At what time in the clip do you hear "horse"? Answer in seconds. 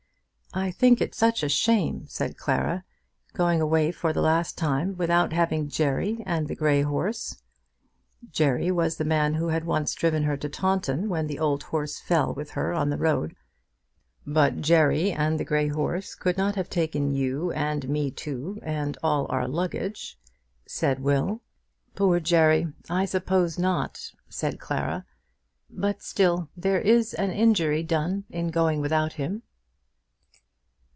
6.81-7.41, 11.63-12.01, 15.69-16.15